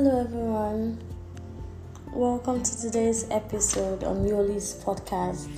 Hello, 0.00 0.20
everyone. 0.20 1.02
Welcome 2.12 2.62
to 2.62 2.80
today's 2.82 3.28
episode 3.32 4.04
on 4.04 4.24
Yoli's 4.24 4.80
podcast. 4.84 5.48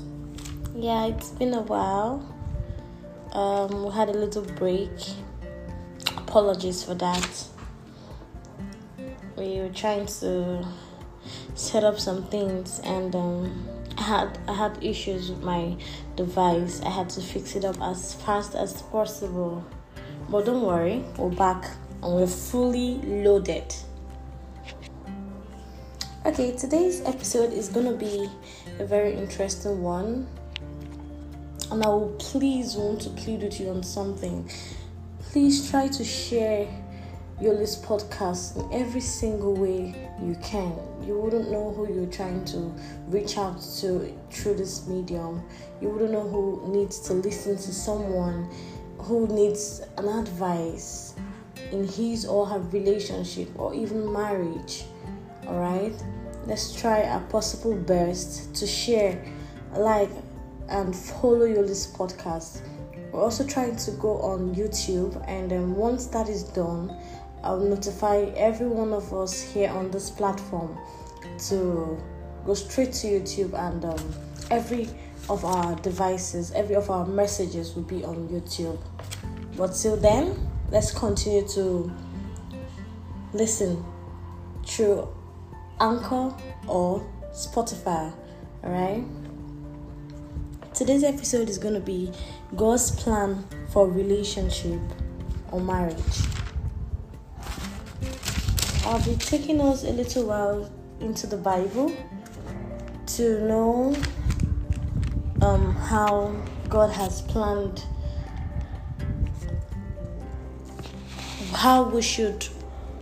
Yeah, 0.75 1.09
it's 1.09 1.29
been 1.29 1.53
a 1.53 1.61
while. 1.61 2.25
Um, 3.33 3.85
we 3.85 3.93
had 3.93 4.09
a 4.09 4.15
little 4.15 4.41
break. 4.41 4.89
Apologies 6.17 6.83
for 6.83 6.95
that. 6.95 7.45
We 9.37 9.61
were 9.61 9.69
trying 9.75 10.07
to 10.07 10.67
set 11.55 11.85
up 11.85 12.01
some 12.01 12.25
things, 12.29 12.81
and 12.83 13.15
um, 13.15 13.69
I 13.99 14.03
had 14.05 14.39
I 14.49 14.55
had 14.55 14.83
issues 14.83 15.29
with 15.29 15.43
my 15.43 15.77
device. 16.17 16.81
I 16.81 16.89
had 16.89 17.11
to 17.11 17.21
fix 17.21 17.57
it 17.57 17.67
up 17.67 17.79
as 17.83 18.15
fast 18.15 18.55
as 18.55 18.81
possible. 18.81 19.63
But 20.31 20.47
don't 20.47 20.63
worry, 20.63 21.05
we're 21.19 21.29
back 21.29 21.73
and 22.03 22.15
we're 22.15 22.27
fully 22.27 22.95
loaded. 23.05 23.75
Okay, 26.31 26.53
today's 26.53 27.01
episode 27.07 27.53
is 27.53 27.71
to 27.71 27.93
be 27.93 28.31
a 28.79 28.87
very 28.87 29.15
interesting 29.15 29.83
one. 29.83 30.29
And 31.73 31.83
I 31.83 31.89
will 31.89 32.15
please 32.21 32.77
want 32.77 33.01
to 33.01 33.11
plead 33.11 33.43
with 33.43 33.59
you 33.59 33.71
on 33.71 33.83
something. 33.83 34.49
Please 35.33 35.69
try 35.69 35.89
to 35.89 36.05
share 36.05 36.69
Yoli's 37.43 37.75
podcast 37.83 38.55
in 38.57 38.81
every 38.81 39.01
single 39.01 39.57
way 39.57 40.09
you 40.23 40.37
can. 40.41 40.73
You 41.05 41.19
wouldn't 41.19 41.51
know 41.51 41.73
who 41.73 41.93
you're 41.93 42.13
trying 42.13 42.45
to 42.45 42.73
reach 43.09 43.37
out 43.37 43.61
to 43.81 44.17
through 44.31 44.55
this 44.55 44.87
medium. 44.87 45.43
You 45.81 45.89
wouldn't 45.89 46.13
know 46.13 46.29
who 46.29 46.63
needs 46.69 47.01
to 47.09 47.13
listen 47.15 47.57
to 47.57 47.75
someone 47.75 48.49
who 48.99 49.27
needs 49.27 49.83
an 49.99 50.07
advice 50.07 51.13
in 51.73 51.89
his 51.89 52.25
or 52.25 52.47
her 52.47 52.61
relationship 52.61 53.49
or 53.59 53.75
even 53.75 54.13
marriage. 54.13 54.85
Alright? 55.45 56.01
Let's 56.47 56.73
try 56.73 56.99
a 56.99 57.21
possible 57.21 57.75
best 57.75 58.55
to 58.55 58.67
share, 58.67 59.25
like, 59.77 60.11
and 60.69 60.95
follow 60.97 61.47
Yoli's 61.47 61.87
podcast. 61.87 62.63
We're 63.13 63.23
also 63.23 63.47
trying 63.47 63.77
to 63.77 63.91
go 63.93 64.19
on 64.21 64.55
YouTube, 64.55 65.23
and 65.29 65.51
then 65.51 65.75
once 65.75 66.07
that 66.07 66.29
is 66.29 66.45
done, 66.45 66.97
I'll 67.43 67.61
notify 67.61 68.31
every 68.37 68.69
one 68.69 68.93
of 68.93 69.13
us 69.13 69.41
here 69.41 69.71
on 69.71 69.91
this 69.91 70.11
platform 70.11 70.79
to 71.49 71.99
go 72.47 72.55
straight 72.55 72.93
to 72.95 73.07
YouTube, 73.07 73.53
and 73.55 73.85
um, 73.85 74.15
every 74.51 74.89
of 75.29 75.45
our 75.45 75.77
devices, 75.77 76.53
every 76.53 76.75
of 76.75 76.91
our 76.91 77.07
messages 77.07 77.75
will 77.75 77.83
be 77.83 78.05
on 78.05 78.29
YouTube. 78.29 78.79
But 79.57 79.75
till 79.75 79.97
then, 79.97 80.49
let's 80.71 80.91
continue 80.91 81.47
to 81.49 81.93
listen 83.33 83.85
through 84.67 85.09
Anchor 85.81 86.35
or 86.69 87.07
Spotify. 87.33 88.13
Alright? 88.63 89.05
Today's 90.75 91.03
episode 91.03 91.49
is 91.49 91.59
going 91.59 91.75
to 91.75 91.81
be 91.81 92.13
God's 92.55 92.91
plan 92.91 93.45
for 93.73 93.89
relationship 93.89 94.81
or 95.51 95.61
marriage. 95.61 95.97
I'll 98.85 99.05
be 99.05 99.17
taking 99.17 99.61
us 99.61 99.85
a 99.85 99.91
little 99.91 100.27
while 100.27 100.71
into 101.01 101.27
the 101.27 101.37
Bible 101.37 101.95
to 103.07 103.41
know 103.47 103.97
um, 105.41 105.75
how 105.75 106.35
God 106.69 106.91
has 106.91 107.23
planned 107.23 107.85
how 111.53 111.83
we 111.83 112.01
should 112.01 112.47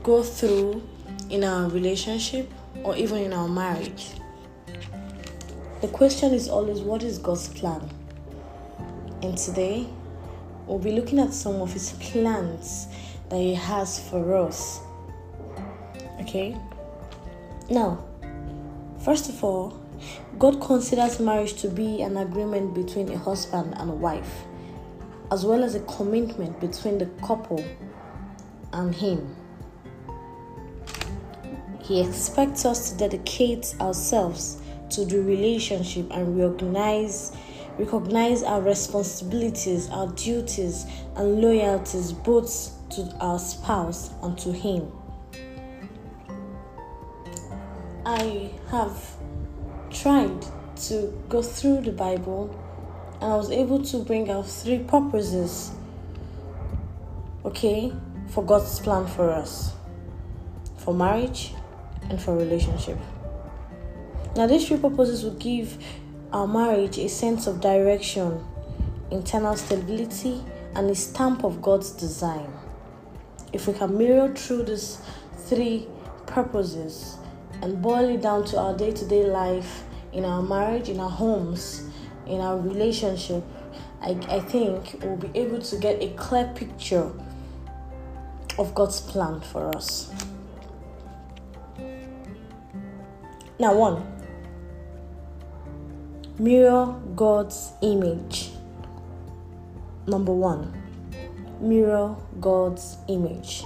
go 0.03 0.23
through 0.23 0.83
in 1.31 1.45
our 1.45 1.69
relationship 1.69 2.51
or 2.85 2.97
even 2.97 3.19
in 3.19 3.33
our 3.33 3.49
marriage. 3.49 4.11
The 5.81 5.89
question 5.89 6.35
is 6.35 6.49
always 6.49 6.81
what 6.81 7.03
is 7.03 7.19
God's 7.19 7.49
plan? 7.49 7.89
And 9.23 9.37
today 9.37 9.87
we'll 10.67 10.79
be 10.79 10.93
looking 10.93 11.19
at 11.19 11.33
some 11.33 11.61
of 11.63 11.73
His 11.73 11.93
plans 11.93 12.89
that 13.29 13.37
He 13.37 13.55
has 13.55 14.09
for 14.09 14.37
us. 14.37 14.81
Okay? 16.21 16.57
Now, 17.71 18.05
first 19.05 19.29
of 19.29 19.43
all, 19.45 19.81
God 20.39 20.61
considers 20.61 21.19
marriage 21.21 21.55
to 21.63 21.69
be 21.69 22.03
an 22.03 22.17
agreement 22.17 22.75
between 22.75 23.11
a 23.11 23.19
husband 23.19 23.75
and 23.77 23.91
a 23.91 23.95
wife, 23.95 24.45
as 25.33 25.45
well 25.45 25.65
as 25.65 25.75
a 25.75 25.81
commitment 25.81 26.61
between 26.61 26.99
the 26.99 27.07
couple 27.27 27.65
and 28.73 28.95
Him. 28.95 29.35
He 31.89 32.03
expects 32.03 32.67
us 32.67 32.91
to 32.91 32.99
dedicate 32.99 33.75
ourselves 33.81 34.61
to 34.91 35.07
the 35.07 35.23
relationship 35.23 36.07
and 36.11 36.39
recognize 36.39 37.33
recognize 37.79 38.43
our 38.43 38.61
responsibilities, 38.61 39.89
our 39.89 40.09
duties 40.09 40.85
and 41.17 41.41
loyalties 41.41 42.13
both 42.13 42.75
to 42.91 43.11
our 43.21 43.39
spouse 43.39 44.11
and 44.23 44.37
to 44.37 44.53
him. 44.53 44.93
I 48.05 48.51
have 48.71 49.17
tried 49.91 50.45
to 50.89 51.19
go 51.31 51.41
through 51.41 51.83
the 51.83 51.93
Bible 51.93 52.55
and 53.23 53.33
I 53.33 53.37
was 53.37 53.51
able 53.51 53.83
to 53.85 54.01
bring 54.01 54.29
out 54.29 54.47
three 54.47 54.81
purposes. 54.81 55.71
Okay, 57.47 57.95
for 58.29 58.45
God's 58.45 58.79
plan 58.79 59.07
for 59.07 59.31
us. 59.31 59.73
For 60.77 60.93
marriage, 60.93 61.55
and 62.11 62.21
for 62.21 62.37
relationship. 62.37 62.99
Now, 64.37 64.47
these 64.47 64.69
three 64.69 64.79
purposes 64.79 65.25
will 65.25 65.35
give 65.35 65.83
our 66.33 66.47
marriage 66.47 66.99
a 66.99 67.09
sense 67.09 67.47
of 67.47 67.61
direction, 67.61 68.45
internal 69.11 69.57
stability, 69.57 70.43
and 70.75 70.91
a 70.91 70.95
stamp 70.95 71.45
of 71.45 71.63
God's 71.63 71.91
design. 71.91 72.53
If 73.53 73.67
we 73.67 73.73
can 73.73 73.97
mirror 73.97 74.29
through 74.35 74.65
these 74.65 75.01
three 75.47 75.89
purposes 76.27 77.17
and 77.63 77.81
boil 77.83 78.09
it 78.11 78.23
down 78.23 78.45
to 78.47 78.59
our 78.59 78.77
day 78.77 78.93
to 78.93 79.05
day 79.07 79.25
life 79.25 79.85
in 80.13 80.25
our 80.25 80.43
marriage, 80.43 80.89
in 80.89 81.01
our 81.01 81.11
homes, 81.11 81.89
in 82.27 82.41
our 82.41 82.59
relationship, 82.59 83.43
I, 84.01 84.11
I 84.29 84.41
think 84.41 85.01
we'll 85.03 85.17
be 85.17 85.31
able 85.39 85.61
to 85.61 85.77
get 85.79 86.03
a 86.03 86.11
clear 86.11 86.53
picture 86.55 87.11
of 88.59 88.75
God's 88.75 89.01
plan 89.01 89.41
for 89.41 89.75
us. 89.75 90.13
Now, 93.61 93.75
one, 93.75 94.07
mirror 96.39 96.95
God's 97.17 97.73
image. 97.83 98.51
Number 100.07 100.33
one, 100.33 100.73
mirror 101.61 102.15
God's 102.41 102.99
image. 103.09 103.65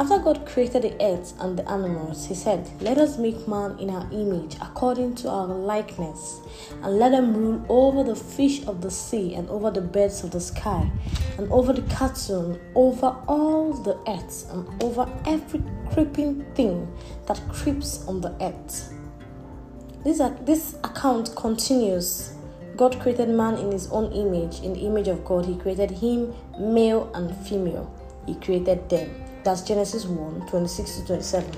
After 0.00 0.20
God 0.20 0.46
created 0.46 0.82
the 0.82 1.04
earth 1.04 1.34
and 1.40 1.58
the 1.58 1.68
animals, 1.68 2.24
He 2.24 2.34
said, 2.36 2.70
Let 2.80 2.98
us 2.98 3.18
make 3.18 3.48
man 3.48 3.76
in 3.80 3.90
our 3.90 4.08
image, 4.12 4.54
according 4.62 5.16
to 5.16 5.28
our 5.28 5.48
likeness, 5.48 6.38
and 6.84 7.00
let 7.00 7.10
them 7.10 7.36
rule 7.36 7.66
over 7.68 8.04
the 8.04 8.14
fish 8.14 8.64
of 8.68 8.80
the 8.80 8.92
sea, 8.92 9.34
and 9.34 9.50
over 9.50 9.72
the 9.72 9.80
birds 9.80 10.22
of 10.22 10.30
the 10.30 10.40
sky, 10.40 10.88
and 11.36 11.50
over 11.50 11.72
the 11.72 11.82
cattle, 11.92 12.52
and 12.52 12.60
over 12.76 13.08
all 13.26 13.72
the 13.72 13.98
earth, 14.06 14.48
and 14.52 14.82
over 14.84 15.10
every 15.26 15.64
creeping 15.92 16.44
thing 16.54 16.86
that 17.26 17.40
creeps 17.48 18.06
on 18.06 18.20
the 18.20 18.32
earth. 18.40 18.94
This, 20.04 20.22
this 20.42 20.76
account 20.84 21.34
continues. 21.34 22.34
God 22.76 23.00
created 23.00 23.30
man 23.30 23.56
in 23.56 23.72
his 23.72 23.88
own 23.90 24.12
image. 24.12 24.60
In 24.60 24.74
the 24.74 24.86
image 24.86 25.08
of 25.08 25.24
God, 25.24 25.44
He 25.44 25.56
created 25.56 25.90
him, 25.90 26.32
male 26.56 27.10
and 27.14 27.36
female. 27.48 27.92
He 28.26 28.36
created 28.36 28.88
them. 28.88 29.27
That's 29.48 29.62
Genesis 29.62 30.04
1 30.04 30.46
26 30.48 30.96
to 30.96 31.06
27. 31.06 31.50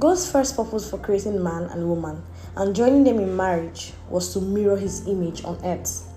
God's 0.00 0.28
first 0.28 0.56
purpose 0.56 0.90
for 0.90 0.98
creating 0.98 1.40
man 1.40 1.66
and 1.66 1.88
woman 1.88 2.20
and 2.56 2.74
joining 2.74 3.04
them 3.04 3.20
in 3.20 3.36
marriage 3.36 3.92
was 4.08 4.32
to 4.32 4.40
mirror 4.40 4.76
His 4.76 5.06
image 5.06 5.44
on 5.44 5.64
earth. 5.64 6.12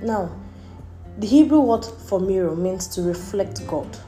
Now, 0.00 0.34
the 1.18 1.26
Hebrew 1.26 1.60
word 1.60 1.84
for 1.84 2.18
mirror 2.20 2.56
means 2.56 2.88
to 2.94 3.02
reflect 3.02 3.66
God, 3.66 3.98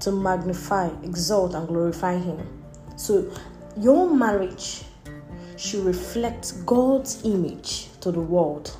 to 0.00 0.10
magnify, 0.10 0.90
exalt, 1.04 1.54
and 1.54 1.68
glorify 1.68 2.18
Him. 2.18 2.64
So, 2.96 3.30
your 3.76 4.12
marriage 4.12 4.82
should 5.56 5.84
reflect 5.84 6.66
God's 6.66 7.24
image 7.24 7.90
to 8.00 8.10
the 8.10 8.20
world. 8.20 8.76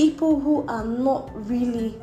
People 0.00 0.40
who 0.40 0.66
are 0.66 0.86
not 0.86 1.30
really, 1.46 1.94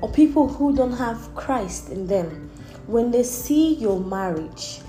or 0.00 0.10
people 0.10 0.48
who 0.48 0.74
don't 0.74 0.96
have 0.96 1.34
Christ 1.34 1.90
in 1.90 2.06
them, 2.06 2.50
when 2.86 3.10
they 3.10 3.22
see 3.22 3.74
your 3.74 4.00
marriage, 4.00 4.80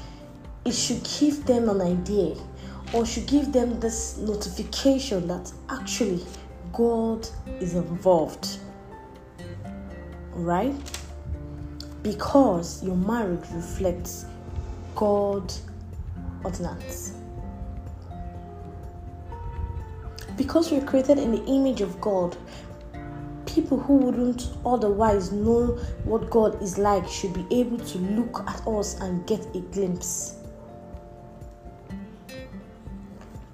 it 0.64 0.72
should 0.74 1.06
give 1.20 1.46
them 1.46 1.68
an 1.68 1.82
idea 1.82 2.38
or 2.94 3.06
should 3.06 3.28
give 3.28 3.52
them 3.52 3.78
this 3.82 4.16
notification 4.20 5.28
that 5.28 5.52
actually 5.68 6.26
God 6.72 7.28
is 7.60 7.76
involved. 7.76 8.60
Right? 10.32 10.74
Because 12.04 12.82
your 12.82 12.96
marriage 12.96 13.44
reflects 13.52 14.28
God 14.96 15.54
ordinance. 16.46 17.16
Because 20.38 20.72
we're 20.72 20.86
created 20.86 21.20
in 21.20 21.32
the 21.32 21.44
image 21.46 21.82
of 21.82 22.00
God, 22.02 22.36
people 23.46 23.80
who 23.80 23.98
wouldn't 23.98 24.50
otherwise 24.66 25.32
know 25.32 25.68
what 26.06 26.30
God 26.30 26.62
is 26.62 26.78
like 26.78 27.08
should 27.08 27.34
be 27.34 27.46
able 27.52 27.78
to 27.78 27.98
look 28.00 28.44
at 28.48 28.68
us 28.68 29.00
and 29.00 29.26
get 29.28 29.46
a 29.56 29.60
glimpse. 29.60 30.36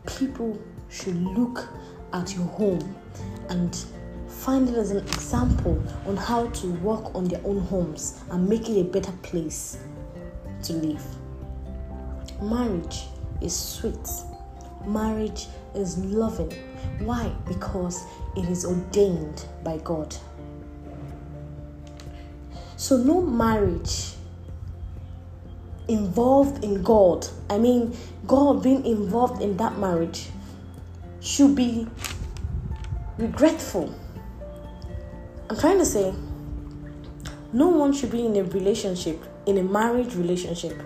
People 0.06 0.58
should 0.90 1.16
look 1.18 1.68
at 2.14 2.34
your 2.34 2.46
home 2.46 2.96
and 3.50 3.76
find 4.28 4.70
it 4.70 4.76
as 4.76 4.92
an 4.92 4.98
example 4.98 5.84
on 6.06 6.16
how 6.16 6.48
to 6.48 6.68
work 6.76 7.14
on 7.14 7.26
their 7.26 7.42
own 7.44 7.60
homes 7.60 8.22
and 8.32 8.48
make 8.48 8.70
it 8.70 8.80
a 8.80 8.84
better 8.84 9.12
place 9.22 9.80
to 10.64 10.74
live. 10.74 11.04
Marriage 12.42 13.08
is 13.42 13.54
sweet. 13.54 14.08
Marriage 14.86 15.48
is 15.76 15.98
loving. 15.98 16.52
Why? 17.00 17.32
Because 17.48 18.04
it 18.36 18.50
is 18.50 18.66
ordained 18.66 19.46
by 19.64 19.78
God. 19.78 20.16
So, 22.78 22.98
no 22.98 23.22
marriage 23.22 24.14
involved 25.90 26.64
in 26.64 26.82
God, 26.84 27.28
I 27.50 27.58
mean, 27.58 27.96
God 28.28 28.64
being 28.64 28.86
involved 28.86 29.42
in 29.42 29.58
that 29.58 29.78
marriage, 29.80 30.30
should 31.20 31.56
be 31.56 31.88
regretful. 33.18 33.94
I'm 35.50 35.58
trying 35.58 35.80
to 35.80 35.86
say, 35.86 36.14
no 37.52 37.68
one 37.68 37.92
should 37.92 38.12
be 38.12 38.26
in 38.26 38.36
a 38.38 38.44
relationship, 38.44 39.24
in 39.46 39.58
a 39.58 39.64
marriage 39.64 40.16
relationship, 40.16 40.80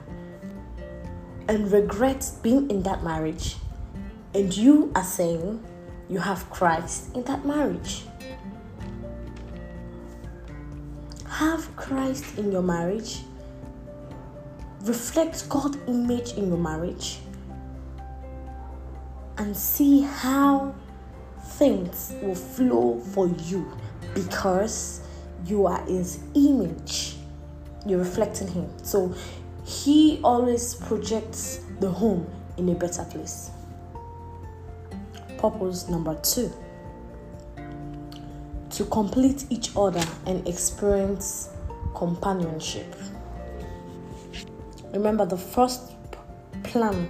and 1.49 1.71
regret 1.71 2.31
being 2.41 2.69
in 2.71 2.81
that 2.83 3.03
marriage. 3.03 3.57
And 4.33 4.55
you 4.55 4.91
are 4.95 5.03
saying 5.03 5.63
you 6.09 6.19
have 6.19 6.49
Christ 6.49 7.15
in 7.15 7.23
that 7.25 7.45
marriage. 7.45 8.03
Have 11.27 11.75
Christ 11.75 12.37
in 12.37 12.51
your 12.51 12.63
marriage. 12.63 13.19
Reflect 14.81 15.47
God's 15.49 15.77
image 15.87 16.33
in 16.33 16.47
your 16.47 16.57
marriage. 16.57 17.19
And 19.37 19.55
see 19.55 20.01
how 20.01 20.73
things 21.43 22.13
will 22.21 22.35
flow 22.35 22.99
for 22.99 23.27
you 23.27 23.71
because 24.13 25.01
you 25.45 25.65
are 25.65 25.81
His 25.85 26.19
image. 26.33 27.15
You're 27.85 27.99
reflecting 27.99 28.47
Him. 28.47 28.69
So 28.83 29.13
He 29.63 30.19
always 30.23 30.75
projects 30.75 31.61
the 31.79 31.89
home 31.89 32.27
in 32.57 32.69
a 32.69 32.75
better 32.75 33.03
place. 33.05 33.51
Purpose 35.43 35.89
number 35.89 36.15
two 36.21 36.49
to 38.69 38.85
complete 38.85 39.45
each 39.49 39.71
other 39.75 40.01
and 40.25 40.47
experience 40.47 41.49
companionship. 41.93 42.95
Remember, 44.93 45.25
the 45.25 45.35
first 45.37 45.91
plan 46.63 47.09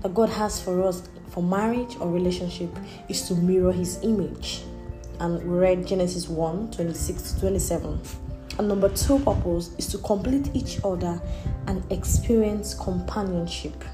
that 0.00 0.14
God 0.14 0.30
has 0.30 0.58
for 0.58 0.84
us 0.84 1.06
for 1.28 1.42
marriage 1.42 1.96
or 2.00 2.10
relationship 2.10 2.74
is 3.10 3.28
to 3.28 3.34
mirror 3.34 3.72
His 3.72 4.02
image. 4.02 4.62
And 5.20 5.42
we 5.42 5.58
read 5.58 5.86
Genesis 5.86 6.30
1 6.30 6.70
26 6.70 7.32
to 7.32 7.40
27. 7.40 8.00
And 8.58 8.68
number 8.68 8.88
two 8.88 9.18
purpose 9.18 9.72
is 9.76 9.86
to 9.88 9.98
complete 9.98 10.48
each 10.54 10.80
other 10.82 11.20
and 11.66 11.84
experience 11.92 12.72
companionship. 12.72 13.84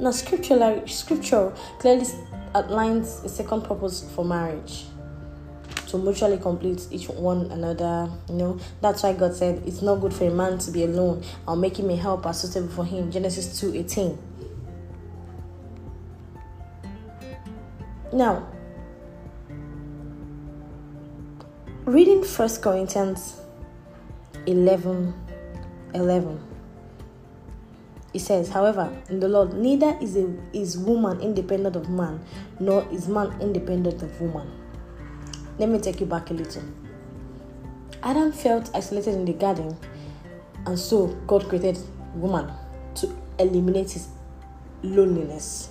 Now, 0.00 0.12
scripture, 0.12 0.56
like, 0.56 0.88
scripture 0.88 1.52
clearly 1.78 2.06
outlines 2.54 3.20
a 3.22 3.28
second 3.28 3.64
purpose 3.64 4.10
for 4.14 4.24
marriage 4.24 4.86
to 5.88 5.98
mutually 5.98 6.38
complete 6.38 6.86
each 6.90 7.08
one 7.10 7.50
another. 7.52 8.10
You 8.30 8.34
know, 8.36 8.60
that's 8.80 9.02
why 9.02 9.12
God 9.12 9.34
said 9.34 9.62
it's 9.66 9.82
not 9.82 9.96
good 9.96 10.14
for 10.14 10.24
a 10.24 10.30
man 10.30 10.56
to 10.60 10.70
be 10.70 10.84
alone. 10.84 11.22
I'll 11.46 11.54
make 11.54 11.78
him 11.78 11.90
a 11.90 11.96
helper 11.96 12.32
suitable 12.32 12.68
for 12.68 12.84
him. 12.86 13.10
Genesis 13.12 13.60
2 13.60 13.74
18. 13.74 14.18
Now, 18.14 18.48
reading 21.84 22.24
First 22.24 22.62
Corinthians 22.62 23.36
11 24.46 25.12
11 25.92 26.49
it 28.12 28.20
says, 28.20 28.48
however, 28.48 28.90
in 29.08 29.20
the 29.20 29.28
Lord, 29.28 29.54
neither 29.54 29.96
is 30.00 30.16
a 30.16 30.28
is 30.52 30.76
woman 30.76 31.20
independent 31.20 31.76
of 31.76 31.88
man, 31.88 32.20
nor 32.58 32.86
is 32.90 33.06
man 33.06 33.40
independent 33.40 34.02
of 34.02 34.20
woman. 34.20 34.50
Let 35.58 35.68
me 35.68 35.78
take 35.78 36.00
you 36.00 36.06
back 36.06 36.30
a 36.30 36.34
little. 36.34 36.64
Adam 38.02 38.32
felt 38.32 38.70
isolated 38.74 39.14
in 39.14 39.24
the 39.24 39.34
garden, 39.34 39.76
and 40.66 40.78
so 40.78 41.08
God 41.26 41.48
created 41.48 41.78
woman 42.14 42.50
to 42.96 43.16
eliminate 43.38 43.92
his 43.92 44.08
loneliness. 44.82 45.70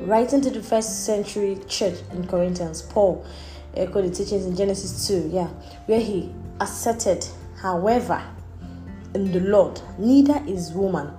Writing 0.00 0.40
to 0.42 0.50
the 0.50 0.62
first 0.62 1.04
century 1.04 1.58
church 1.66 1.98
in 2.12 2.26
Corinthians, 2.26 2.82
Paul 2.82 3.26
echoed 3.74 4.04
the 4.04 4.10
teachings 4.10 4.46
in 4.46 4.54
Genesis 4.54 5.08
2, 5.08 5.30
yeah, 5.32 5.48
where 5.86 6.00
he 6.00 6.32
asserted, 6.60 7.26
however, 7.56 8.22
in 9.14 9.32
the 9.32 9.40
Lord, 9.40 9.80
neither 9.98 10.42
is 10.46 10.72
woman 10.72 11.12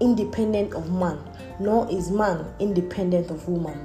independent 0.00 0.74
of 0.74 0.90
man, 0.90 1.18
nor 1.58 1.90
is 1.90 2.10
man 2.10 2.46
independent 2.58 3.30
of 3.30 3.46
woman. 3.48 3.78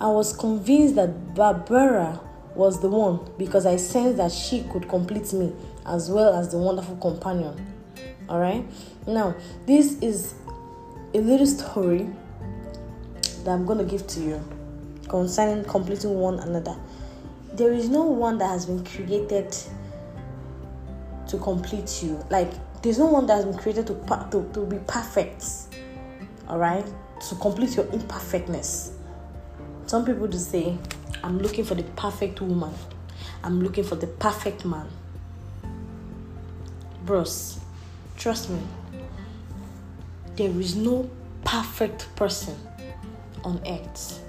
I 0.00 0.08
was 0.08 0.32
convinced 0.32 0.96
that 0.96 1.34
Barbara 1.34 2.20
was 2.54 2.80
the 2.80 2.88
one 2.88 3.20
because 3.38 3.66
I 3.66 3.76
sensed 3.76 4.16
that 4.18 4.32
she 4.32 4.62
could 4.72 4.88
complete 4.88 5.32
me 5.32 5.52
as 5.86 6.10
well 6.10 6.34
as 6.34 6.50
the 6.50 6.58
wonderful 6.58 6.96
companion. 6.96 7.54
Alright? 8.28 8.64
Now, 9.06 9.34
this 9.66 9.98
is 10.00 10.34
a 11.14 11.18
little 11.18 11.46
story 11.46 12.08
that 13.44 13.50
I'm 13.50 13.66
going 13.66 13.78
to 13.78 13.84
give 13.84 14.06
to 14.08 14.20
you 14.20 14.44
concerning 15.08 15.64
completing 15.64 16.14
one 16.14 16.38
another. 16.40 16.76
There 17.52 17.72
is 17.72 17.88
no 17.88 18.02
one 18.02 18.38
that 18.38 18.48
has 18.48 18.66
been 18.66 18.84
created 18.84 19.54
to 21.28 21.38
complete 21.38 22.02
you. 22.02 22.24
Like, 22.30 22.50
there's 22.84 22.98
no 22.98 23.06
one 23.06 23.26
that 23.26 23.36
has 23.36 23.46
been 23.46 23.56
created 23.56 23.86
to, 23.86 23.94
to, 24.30 24.46
to 24.52 24.66
be 24.66 24.78
perfect. 24.86 25.42
Alright? 26.46 26.84
To 27.30 27.34
complete 27.36 27.76
your 27.76 27.86
imperfectness. 27.86 28.92
Some 29.86 30.04
people 30.04 30.28
just 30.28 30.50
say, 30.50 30.76
I'm 31.22 31.38
looking 31.38 31.64
for 31.64 31.74
the 31.74 31.82
perfect 31.82 32.42
woman. 32.42 32.74
I'm 33.42 33.62
looking 33.62 33.84
for 33.84 33.96
the 33.96 34.06
perfect 34.06 34.66
man. 34.66 34.86
Bros, 37.06 37.58
trust 38.18 38.50
me. 38.50 38.60
There 40.36 40.50
is 40.50 40.76
no 40.76 41.08
perfect 41.42 42.14
person 42.16 42.54
on 43.44 43.62
earth. 43.66 44.22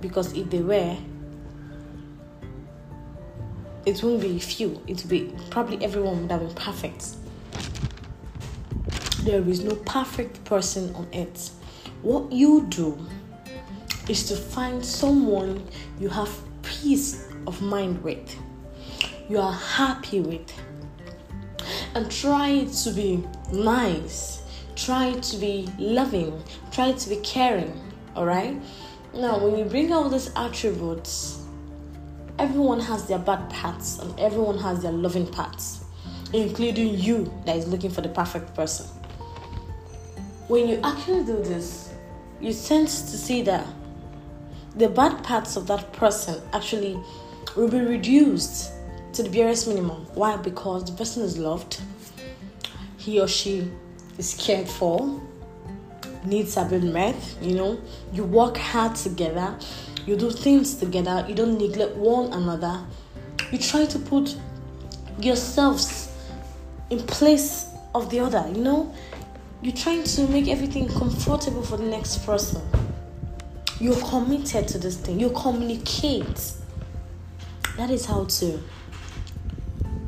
Because 0.00 0.36
if 0.36 0.50
they 0.50 0.60
were, 0.60 0.96
it 3.86 4.02
won't 4.02 4.20
be 4.20 4.40
few. 4.40 4.82
It 4.88 5.02
would 5.02 5.08
be 5.08 5.32
probably 5.50 5.84
everyone 5.84 6.22
would 6.22 6.32
have 6.32 6.40
been 6.40 6.54
perfect. 6.56 7.21
There 9.24 9.48
is 9.48 9.62
no 9.62 9.76
perfect 9.76 10.44
person 10.44 10.92
on 10.96 11.06
earth. 11.14 11.54
What 12.02 12.32
you 12.32 12.66
do 12.68 12.98
is 14.08 14.24
to 14.24 14.34
find 14.34 14.84
someone 14.84 15.64
you 16.00 16.08
have 16.08 16.28
peace 16.62 17.28
of 17.46 17.62
mind 17.62 18.02
with, 18.02 18.36
you 19.28 19.38
are 19.38 19.52
happy 19.52 20.18
with, 20.18 20.52
and 21.94 22.10
try 22.10 22.64
to 22.64 22.90
be 22.90 23.24
nice, 23.52 24.42
try 24.74 25.12
to 25.12 25.36
be 25.36 25.68
loving, 25.78 26.42
try 26.72 26.90
to 26.90 27.08
be 27.08 27.16
caring. 27.18 27.80
All 28.16 28.26
right. 28.26 28.60
Now, 29.14 29.38
when 29.38 29.56
you 29.56 29.66
bring 29.66 29.92
out 29.92 30.10
these 30.10 30.32
attributes, 30.34 31.44
everyone 32.40 32.80
has 32.80 33.06
their 33.06 33.20
bad 33.20 33.48
parts 33.50 34.00
and 34.00 34.18
everyone 34.18 34.58
has 34.58 34.82
their 34.82 34.90
loving 34.90 35.28
parts, 35.28 35.84
including 36.32 36.98
you 36.98 37.32
that 37.46 37.56
is 37.56 37.68
looking 37.68 37.90
for 37.90 38.00
the 38.00 38.08
perfect 38.08 38.52
person. 38.56 38.86
When 40.48 40.68
you 40.68 40.80
actually 40.82 41.24
do 41.24 41.42
this, 41.42 41.92
you 42.40 42.52
tend 42.52 42.88
to 42.88 43.16
see 43.16 43.42
that 43.42 43.66
the 44.76 44.88
bad 44.88 45.22
parts 45.22 45.56
of 45.56 45.66
that 45.68 45.92
person 45.92 46.42
actually 46.52 46.98
will 47.56 47.68
be 47.68 47.80
reduced 47.80 48.72
to 49.12 49.22
the 49.22 49.30
barest 49.30 49.68
minimum. 49.68 50.06
Why? 50.14 50.36
Because 50.36 50.84
the 50.84 50.92
person 50.92 51.22
is 51.22 51.38
loved, 51.38 51.80
he 52.96 53.20
or 53.20 53.28
she 53.28 53.70
is 54.18 54.34
cared 54.34 54.68
for, 54.68 55.20
needs 56.24 56.54
have 56.54 56.70
been 56.70 56.92
met, 56.92 57.16
you 57.40 57.54
know, 57.54 57.80
you 58.12 58.24
work 58.24 58.56
hard 58.56 58.96
together, 58.96 59.56
you 60.06 60.16
do 60.16 60.30
things 60.30 60.74
together, 60.74 61.24
you 61.28 61.34
don't 61.34 61.58
neglect 61.58 61.94
one 61.96 62.32
another, 62.32 62.80
you 63.50 63.58
try 63.58 63.84
to 63.84 63.98
put 63.98 64.36
yourselves 65.20 66.10
in 66.90 66.98
place 67.00 67.66
of 67.94 68.08
the 68.10 68.20
other, 68.20 68.44
you 68.54 68.62
know, 68.62 68.94
you're 69.62 69.74
trying 69.74 70.02
to 70.02 70.26
make 70.26 70.48
everything 70.48 70.88
comfortable 70.88 71.62
for 71.62 71.76
the 71.76 71.84
next 71.84 72.26
person. 72.26 72.60
You're 73.78 74.00
committed 74.00 74.66
to 74.68 74.78
this 74.78 74.96
thing, 74.96 75.20
you 75.20 75.30
communicate. 75.30 76.52
That 77.76 77.90
is 77.90 78.04
how 78.04 78.24
to 78.24 78.60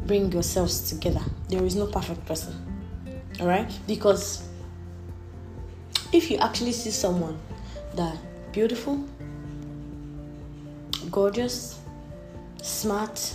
bring 0.06 0.30
yourselves 0.32 0.90
together. 0.90 1.22
There 1.48 1.64
is 1.64 1.76
no 1.76 1.86
perfect 1.86 2.26
person. 2.26 2.54
All 3.40 3.46
right? 3.46 3.70
Because 3.86 4.46
if 6.12 6.30
you 6.30 6.38
actually 6.38 6.72
see 6.72 6.90
someone 6.90 7.38
that 7.94 8.16
beautiful, 8.52 9.04
gorgeous, 11.10 11.78
smart, 12.60 13.34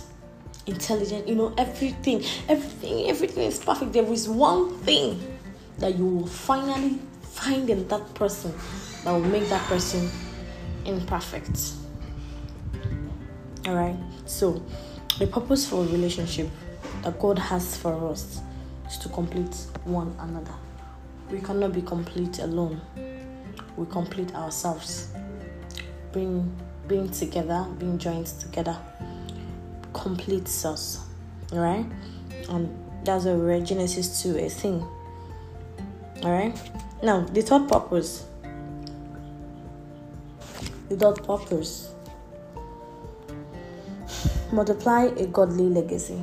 intelligent, 0.66 1.26
you 1.26 1.34
know, 1.34 1.54
everything, 1.56 2.22
everything, 2.48 3.08
everything 3.08 3.44
is 3.44 3.58
perfect. 3.58 3.94
There 3.94 4.04
is 4.04 4.28
one 4.28 4.76
thing 4.80 5.29
that 5.80 5.96
you 5.96 6.06
will 6.06 6.26
finally 6.26 6.98
find 7.22 7.68
in 7.68 7.88
that 7.88 8.14
person 8.14 8.54
that 9.04 9.10
will 9.10 9.20
make 9.20 9.48
that 9.48 9.62
person 9.66 10.10
imperfect. 10.84 11.72
All 13.66 13.74
right. 13.74 13.96
So, 14.26 14.62
the 15.18 15.26
purpose 15.26 15.68
for 15.68 15.84
a 15.84 15.88
relationship 15.88 16.48
that 17.02 17.18
God 17.18 17.38
has 17.38 17.76
for 17.76 18.10
us 18.10 18.40
is 18.88 18.98
to 18.98 19.08
complete 19.08 19.54
one 19.84 20.14
another. 20.20 20.54
We 21.30 21.40
cannot 21.40 21.72
be 21.72 21.82
complete 21.82 22.38
alone. 22.38 22.80
We 23.76 23.86
complete 23.86 24.34
ourselves. 24.34 25.08
Being 26.12 26.54
being 26.88 27.08
together, 27.10 27.66
being 27.78 27.98
joined 27.98 28.26
together 28.26 28.76
completes 29.92 30.64
us. 30.64 31.04
Alright? 31.52 31.86
And 32.48 32.68
that's 33.04 33.26
a 33.26 33.60
Genesis 33.64 34.22
2 34.22 34.38
a 34.38 34.48
thing. 34.48 34.84
Alright? 36.22 36.70
Now 37.02 37.20
the 37.20 37.40
third 37.40 37.68
purpose. 37.68 38.26
The 40.90 40.96
third 40.96 41.24
purpose. 41.24 41.94
Multiply 44.52 45.04
a 45.16 45.26
godly 45.26 45.68
legacy. 45.70 46.22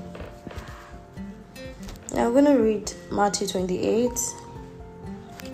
Now 2.14 2.30
we're 2.30 2.44
gonna 2.44 2.60
read 2.60 2.92
Matthew 3.12 3.48
28 3.48 4.12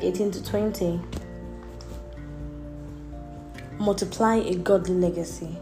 18 0.01 0.31
to 0.31 0.43
20. 0.43 1.00
Multiply 3.79 4.35
a 4.35 4.55
godly 4.55 4.95
legacy. 4.95 5.57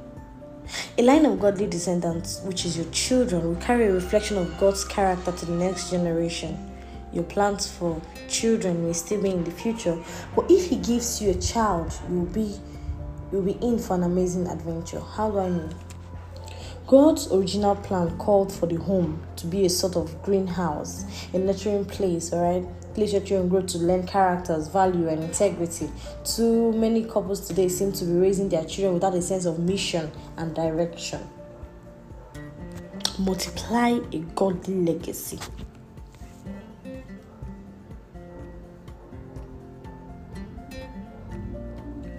A 0.98 1.04
line 1.04 1.26
of 1.26 1.40
godly 1.40 1.68
descendants, 1.68 2.42
which 2.42 2.66
is 2.66 2.78
your 2.78 2.86
children, 2.92 3.44
will 3.44 3.62
carry 3.62 3.86
a 3.86 3.94
reflection 3.94 4.38
of 4.38 4.60
God's 4.60 4.84
character 4.84 5.32
to 5.32 5.46
the 5.46 5.54
next 5.54 5.92
generation. 5.92 6.71
Your 7.14 7.24
plans 7.26 7.70
for 7.70 8.02
children 8.30 8.86
may 8.86 8.94
still 8.94 9.22
be 9.22 9.32
in 9.32 9.44
the 9.44 9.52
future, 9.52 9.98
but 10.36 10.50
if 10.50 10.70
He 10.70 10.78
gives 10.78 11.22
you 11.22 11.32
a 11.32 11.36
child, 11.36 11.94
you'll 12.10 12.26
be 12.26 12.56
you'll 13.32 13.42
be 13.42 13.58
in 13.62 13.80
for 13.80 13.96
an 13.96 14.04
amazing 14.04 14.48
adventure. 14.48 15.00
How 15.00 15.32
do 15.32 15.40
I 15.40 15.50
mean? 15.50 15.74
God's 16.88 17.32
original 17.32 17.76
plan 17.76 18.18
called 18.18 18.52
for 18.52 18.66
the 18.66 18.76
home 18.76 19.24
to 19.38 19.48
be 19.48 19.66
a 19.66 19.70
sort 19.70 19.96
of 19.96 20.22
greenhouse, 20.24 21.06
a 21.34 21.38
nurturing 21.38 21.86
place, 21.86 22.34
alright? 22.34 22.66
Place 22.94 23.14
your 23.14 23.22
children 23.22 23.48
grow 23.48 23.62
to 23.62 23.78
learn 23.78 24.06
characters, 24.06 24.68
value, 24.68 25.08
and 25.08 25.24
integrity. 25.24 25.90
Too 26.26 26.74
many 26.74 27.06
couples 27.06 27.48
today 27.48 27.70
seem 27.70 27.94
to 27.94 28.04
be 28.04 28.12
raising 28.12 28.50
their 28.50 28.66
children 28.66 28.96
without 28.96 29.16
a 29.16 29.22
sense 29.22 29.46
of 29.46 29.60
mission 29.60 30.12
and 30.36 30.54
direction. 30.54 31.22
Multiply 33.18 34.00
a 34.12 34.18
godly 34.36 34.76
legacy. 34.84 35.40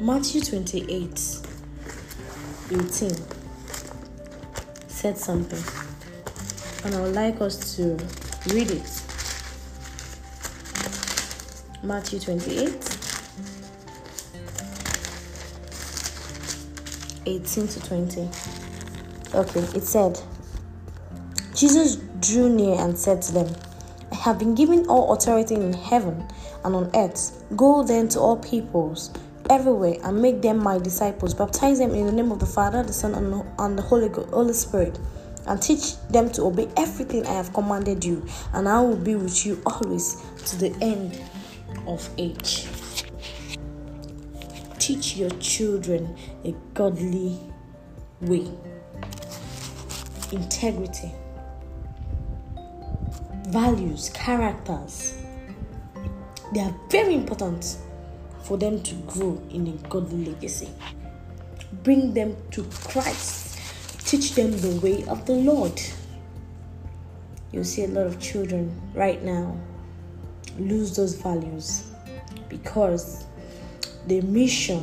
Matthew 0.03 0.41
28 0.41 1.39
18 2.73 3.11
said 4.89 5.17
something, 5.17 5.63
and 6.85 6.97
I 6.97 7.01
would 7.03 7.15
like 7.15 7.41
us 7.41 7.77
to 7.77 7.97
read 8.53 8.73
it. 8.73 9.03
Matthew 11.85 12.19
28 12.19 12.99
18 17.27 17.69
to 17.69 17.81
20. 17.87 18.29
Okay, 19.35 19.61
it 19.79 19.85
said, 19.85 20.21
Jesus 21.55 21.95
drew 22.19 22.53
near 22.53 22.75
and 22.81 22.99
said 22.99 23.23
to 23.23 23.33
them, 23.33 23.55
I 24.11 24.17
have 24.17 24.41
been 24.41 24.57
given 24.57 24.85
all 24.89 25.13
authority 25.13 25.55
in 25.55 25.73
heaven 25.73 26.27
and 26.65 26.75
on 26.75 26.91
earth. 26.97 27.45
Go 27.55 27.85
then 27.85 28.09
to 28.09 28.19
all 28.19 28.37
peoples 28.37 29.13
everywhere 29.53 29.97
and 30.05 30.21
make 30.21 30.41
them 30.43 30.59
my 30.59 30.79
disciples. 30.79 31.35
Baptize 31.35 31.79
them 31.79 31.95
in 31.95 32.07
the 32.07 32.13
name 32.13 32.33
of 32.33 32.39
the 32.39 32.47
Father, 32.47 32.83
the 32.83 32.93
Son, 32.93 33.15
and 33.59 33.79
the 33.79 33.83
Holy, 33.83 34.09
Holy 34.09 34.55
Spirit. 34.55 34.99
And 35.47 35.61
teach 35.61 35.99
them 36.09 36.31
to 36.33 36.43
obey 36.43 36.69
everything 36.77 37.27
I 37.27 37.33
have 37.33 37.53
commanded 37.53 38.05
you, 38.05 38.25
and 38.53 38.69
I 38.69 38.81
will 38.81 38.97
be 38.97 39.17
with 39.17 39.45
you 39.45 39.61
always 39.67 40.25
to 40.47 40.57
the 40.57 40.73
end 40.81 41.21
of 41.87 42.09
age. 42.17 42.69
Teach 44.79 45.17
your 45.17 45.31
children 45.41 46.17
a 46.45 46.55
godly 46.75 47.39
way, 48.21 48.49
integrity, 50.31 51.13
values, 53.49 54.11
characters. 54.15 55.15
They 56.53 56.61
are 56.61 56.75
very 56.89 57.15
important 57.15 57.79
for 58.53 58.59
them 58.59 58.83
to 58.83 58.95
grow 59.07 59.43
in 59.49 59.67
a 59.67 59.89
godly 59.89 60.27
legacy. 60.27 60.69
Bring 61.83 62.13
them 62.13 62.37
to 62.51 62.63
Christ. 62.65 63.59
Teach 64.05 64.35
them 64.35 64.51
the 64.51 64.79
way 64.81 65.07
of 65.07 65.25
the 65.25 65.33
Lord. 65.33 65.81
You 67.51 67.65
see 67.65 67.85
a 67.85 67.89
lot 67.89 68.05
of 68.05 68.21
children 68.21 68.79
right 68.95 69.25
now 69.25 69.59
lose 70.59 70.95
those 70.95 71.15
values 71.15 71.85
because 72.51 73.25
the 74.07 74.21
mission 74.21 74.83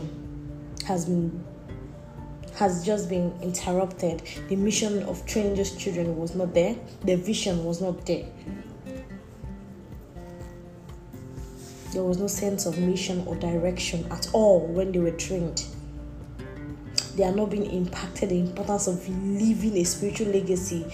has 0.88 1.06
been 1.06 1.46
has 2.56 2.84
just 2.84 3.08
been 3.08 3.32
interrupted. 3.44 4.24
The 4.48 4.56
mission 4.56 5.04
of 5.04 5.24
training 5.28 5.54
those 5.54 5.76
children 5.76 6.18
was 6.18 6.34
not 6.34 6.56
there. 6.56 6.76
The 7.04 7.18
vision 7.18 7.64
was 7.64 7.82
not 7.82 8.04
there. 8.08 8.26
There 12.00 12.08
was 12.08 12.18
no 12.18 12.28
sense 12.28 12.66
of 12.66 12.80
mission 12.80 13.28
or 13.28 13.36
direction 13.36 14.10
at 14.10 14.30
all 14.32 14.66
when 14.68 14.94
they 14.94 15.00
were 15.00 15.12
trained. 15.12 15.66
They 17.18 17.26
are 17.26 17.36
not 17.36 17.50
being 17.50 17.70
impacted 17.70 18.30
the 18.30 18.40
importance 18.40 18.88
of 18.88 19.06
leaving 19.10 19.76
a 19.76 19.84
spiritual 19.84 20.28
legacy 20.28 20.86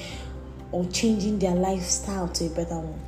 or 0.71 0.83
changing 0.85 1.37
their 1.37 1.53
lifestyle 1.53 2.27
to 2.29 2.47
a 2.47 2.49
better 2.49 2.79
one. 2.79 2.99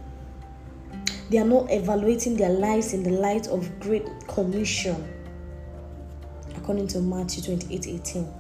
They 1.32 1.40
are 1.40 1.48
not 1.48 1.72
evaluating 1.72 2.38
their 2.38 2.52
lives 2.52 2.94
in 2.94 3.02
the 3.02 3.10
light 3.10 3.48
of 3.48 3.80
great 3.80 4.06
commission. 4.28 5.12
According 6.56 6.90
to 6.90 7.00
Matthew 7.00 7.58
28 7.58 7.88
18. 7.88 8.34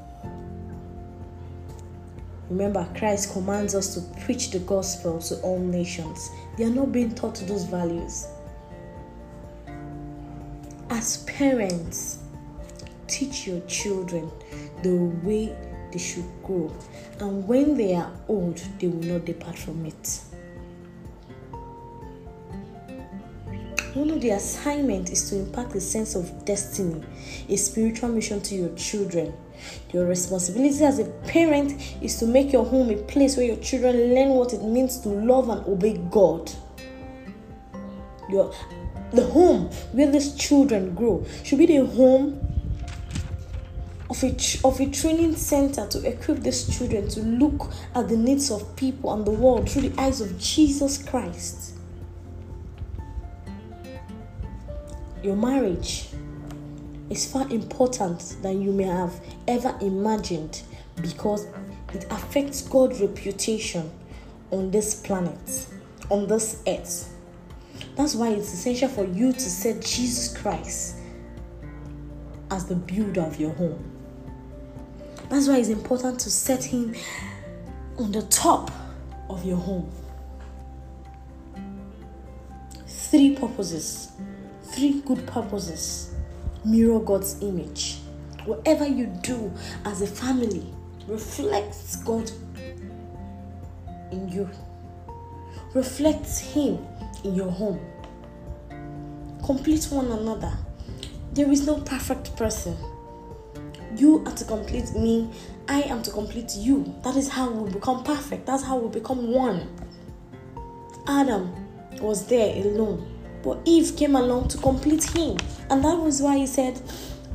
Remember, 2.51 2.87
Christ 2.95 3.33
commands 3.33 3.73
us 3.73 3.95
to 3.95 4.21
preach 4.21 4.51
the 4.51 4.59
gospel 4.59 5.17
to 5.17 5.41
all 5.41 5.57
nations. 5.57 6.29
They 6.59 6.65
are 6.65 6.69
not 6.69 6.91
being 6.91 7.15
taught 7.15 7.37
those 7.47 7.63
values 7.63 8.27
as 10.89 11.23
parents, 11.23 12.19
teach 13.07 13.47
your 13.47 13.61
children 13.61 14.31
the 14.83 14.95
way 15.23 15.55
they 15.91 15.99
should 15.99 16.25
grow, 16.43 16.71
and 17.19 17.47
when 17.47 17.75
they 17.75 17.95
are 17.95 18.11
old, 18.27 18.57
they 18.79 18.87
will 18.87 19.03
not 19.03 19.25
depart 19.25 19.57
from 19.57 19.85
it. 19.85 20.21
One 23.93 24.11
of 24.11 24.21
the 24.21 24.29
assignments 24.29 25.09
is 25.09 25.29
to 25.31 25.37
impact 25.37 25.73
a 25.73 25.81
sense 25.81 26.13
of 26.13 26.45
destiny, 26.45 27.03
a 27.49 27.55
spiritual 27.55 28.09
mission 28.09 28.41
to 28.41 28.55
your 28.55 28.75
children. 28.75 29.33
Your 29.91 30.05
responsibility 30.05 30.83
as 30.83 30.99
a 30.99 31.05
parent 31.25 31.81
is 31.99 32.19
to 32.19 32.27
make 32.27 32.53
your 32.53 32.63
home 32.63 32.91
a 32.91 32.97
place 33.03 33.37
where 33.37 33.47
your 33.47 33.55
children 33.55 34.13
learn 34.13 34.29
what 34.29 34.53
it 34.53 34.61
means 34.61 34.99
to 34.99 35.09
love 35.09 35.49
and 35.49 35.65
obey 35.65 35.97
God. 36.11 36.51
Your 38.29 38.53
the 39.13 39.25
home 39.25 39.65
where 39.91 40.11
these 40.11 40.35
children 40.35 40.93
grow 40.95 41.25
should 41.43 41.59
be 41.59 41.65
the 41.65 41.85
home 41.85 42.39
of 44.09 44.23
a, 44.23 44.35
of 44.63 44.79
a 44.79 44.89
training 44.89 45.35
center 45.35 45.87
to 45.87 46.07
equip 46.07 46.39
these 46.39 46.77
children 46.77 47.07
to 47.09 47.21
look 47.21 47.71
at 47.95 48.07
the 48.07 48.17
needs 48.17 48.51
of 48.51 48.75
people 48.75 49.13
and 49.13 49.25
the 49.25 49.31
world 49.31 49.69
through 49.69 49.89
the 49.89 50.01
eyes 50.01 50.21
of 50.21 50.37
Jesus 50.39 50.97
Christ. 51.01 51.77
your 55.27 55.35
marriage 55.35 56.07
is 57.09 57.29
far 57.29 57.49
important 57.49 58.37
than 58.41 58.61
you 58.61 58.71
may 58.71 58.85
have 58.85 59.19
ever 59.47 59.75
imagined 59.81 60.61
because 61.01 61.47
it 61.93 62.05
affects 62.11 62.61
God's 62.61 63.01
reputation 63.01 63.91
on 64.51 64.71
this 64.71 64.95
planet, 64.95 65.67
on 66.09 66.27
this 66.27 66.61
earth. 66.65 67.13
That's 67.95 68.15
why 68.15 68.29
it's 68.29 68.53
essential 68.53 68.89
for 68.89 69.05
you 69.05 69.33
to 69.33 69.39
set 69.39 69.81
Jesus 69.81 70.35
Christ 70.37 70.97
as 72.51 72.65
the 72.65 72.75
builder 72.75 73.21
of 73.21 73.39
your 73.39 73.53
home. 73.53 73.83
That's 75.29 75.47
why 75.47 75.57
it's 75.57 75.69
important 75.69 76.19
to 76.21 76.29
set 76.29 76.63
Him 76.63 76.95
on 77.97 78.11
the 78.11 78.21
top 78.23 78.71
of 79.29 79.43
your 79.45 79.57
home. 79.57 79.91
Three 82.87 83.35
purposes, 83.35 84.11
three 84.63 85.01
good 85.01 85.25
purposes 85.27 86.13
mirror 86.67 86.99
God's 86.99 87.41
image. 87.41 87.99
Whatever 88.45 88.85
you 88.85 89.07
do 89.07 89.51
as 89.85 90.01
a 90.01 90.07
family 90.07 90.65
reflects 91.07 91.97
God 91.97 92.29
in 94.11 94.29
you, 94.29 94.49
reflects 95.73 96.39
Him 96.39 96.85
in 97.23 97.35
your 97.35 97.49
home. 97.51 97.79
Complete 99.45 99.85
one 99.91 100.11
another. 100.11 100.51
There 101.33 101.51
is 101.51 101.65
no 101.65 101.79
perfect 101.81 102.35
person. 102.35 102.77
You 103.95 104.23
are 104.25 104.33
to 104.33 104.45
complete 104.45 104.93
me, 104.93 105.29
I 105.67 105.81
am 105.83 106.03
to 106.03 106.11
complete 106.11 106.55
you. 106.55 106.93
That 107.03 107.15
is 107.15 107.29
how 107.29 107.49
we 107.49 107.71
become 107.71 108.03
perfect. 108.03 108.45
That's 108.45 108.63
how 108.63 108.77
we 108.77 108.89
become 108.99 109.31
one. 109.31 109.67
Adam 111.07 111.53
was 112.01 112.27
there 112.27 112.55
alone, 112.65 113.07
but 113.43 113.59
Eve 113.65 113.95
came 113.95 114.15
along 114.15 114.49
to 114.49 114.57
complete 114.57 115.03
him. 115.03 115.37
And 115.69 115.83
that 115.83 115.97
was 115.97 116.21
why 116.21 116.37
he 116.37 116.47
said, 116.47 116.81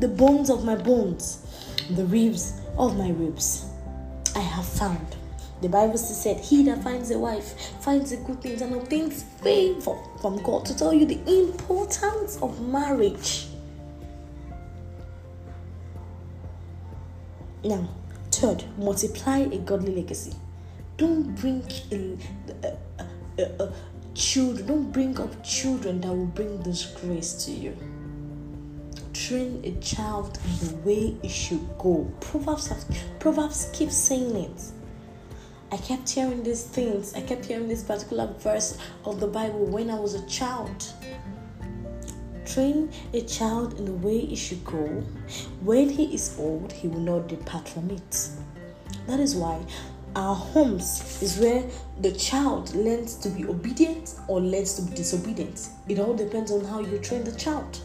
The 0.01 0.09
bones 0.09 0.51
of 0.51 0.65
my 0.65 0.77
bones, 0.77 1.45
the 1.91 2.05
ribs 2.05 2.61
of 2.77 2.97
my 2.97 3.11
ribs, 3.11 3.67
I 4.35 4.41
have 4.41 4.67
found. 4.67 5.17
The 5.63 5.69
Bible 5.69 5.97
said, 5.97 6.41
He 6.41 6.65
that 6.65 6.83
finds 6.83 7.13
a 7.13 7.19
wife 7.21 7.55
finds 7.85 8.11
the 8.11 8.17
good 8.17 8.43
things 8.43 8.63
and 8.63 8.75
obtains 8.75 9.23
favor 9.23 9.97
from 10.21 10.43
God 10.43 10.67
to 10.67 10.77
tell 10.77 10.93
you 10.93 11.07
the 11.07 11.21
importance 11.25 12.37
of 12.43 12.61
marriage. 12.61 13.47
Now, 17.63 17.89
third, 18.33 18.65
multiply 18.77 19.39
a 19.39 19.59
godly 19.59 19.95
legacy. 19.95 20.35
Don't 20.97 21.33
bring 21.37 21.63
in, 21.93 22.19
a, 22.65 22.77
a, 23.41 23.45
a, 23.63 23.73
children, 24.15 24.67
don't 24.67 24.91
bring 24.91 25.21
up 25.21 25.45
children 25.45 26.01
that 26.01 26.09
will 26.09 26.27
bring 26.27 26.61
disgrace 26.63 27.45
to 27.45 27.53
you. 27.53 27.77
Train 29.13 29.61
a 29.63 29.81
child 29.81 30.41
in 30.45 30.69
the 30.69 30.75
way 30.79 31.17
it 31.23 31.31
should 31.31 31.79
go. 31.79 32.13
Proverbs, 32.19 32.85
Proverbs 33.21 33.71
keep 33.73 33.93
saying 33.93 34.35
it. 34.35 34.73
I 35.73 35.79
kept 35.79 36.11
hearing 36.11 36.43
these 36.43 36.65
things. 36.65 37.15
I 37.15 37.23
kept 37.23 37.47
hearing 37.47 37.67
this 37.67 37.83
particular 37.83 38.27
verse 38.27 38.77
of 39.07 39.21
the 39.21 39.27
Bible 39.27 39.65
when 39.65 39.89
I 39.89 39.99
was 39.99 40.13
a 40.13 40.27
child. 40.27 40.85
Train 42.45 42.91
a 43.15 43.23
child 43.23 43.79
in 43.79 43.87
the 43.87 43.93
way 43.93 44.19
he 44.19 44.37
should 44.37 44.63
go. 44.67 44.87
When 45.63 45.89
he 45.89 46.15
is 46.15 46.37
old, 46.39 46.73
he 46.73 46.89
will 46.89 47.01
not 47.01 47.27
depart 47.27 47.67
from 47.67 47.91
it. 47.91 48.29
That 49.07 49.19
is 49.19 49.35
why 49.35 49.65
our 50.15 50.35
homes 50.35 51.23
is 51.23 51.39
where 51.39 51.65
the 52.03 52.13
child 52.13 52.75
learns 52.75 53.17
to 53.17 53.31
be 53.31 53.47
obedient 53.47 54.17
or 54.29 54.43
learns 54.43 54.75
to 54.75 54.83
be 54.83 54.95
disobedient. 54.95 55.71
It 55.89 55.99
all 55.99 56.13
depends 56.13 56.53
on 56.53 56.67
how 56.67 56.81
you 56.81 56.99
train 56.99 57.25
the 57.25 57.33
child. 57.33 57.81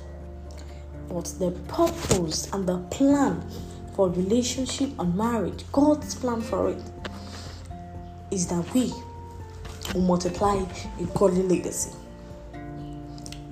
But 1.07 1.33
the 1.39 1.51
purpose 1.69 2.51
and 2.51 2.67
the 2.67 2.79
plan 2.91 3.49
for 3.95 4.09
relationship 4.09 4.89
and 4.99 5.15
marriage, 5.15 5.63
God's 5.71 6.15
plan 6.15 6.41
for 6.41 6.71
it, 6.71 6.83
is 8.31 8.47
that 8.47 8.73
we 8.73 8.93
will 9.93 10.01
multiply 10.01 10.55
a 10.99 11.03
godly 11.17 11.43
legacy. 11.43 11.91